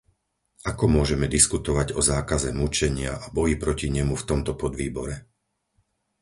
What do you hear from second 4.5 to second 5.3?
podvýbore?